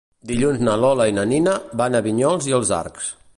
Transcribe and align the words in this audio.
Dilluns 0.29 0.63
na 0.67 0.77
Lola 0.83 1.07
i 1.11 1.13
na 1.17 1.25
Nina 1.33 1.53
van 1.83 1.99
a 1.99 2.03
Vinyols 2.09 2.49
i 2.53 2.57
els 2.61 2.73
Arcs. 2.81 3.13